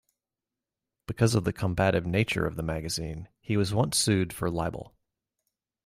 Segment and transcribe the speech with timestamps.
[1.05, 4.95] Because of the combative nature of the magazine, he was once sued for libel.